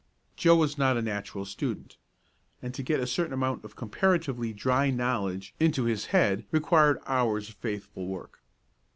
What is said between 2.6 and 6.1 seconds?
to get a certain amount of comparatively dry knowledge into his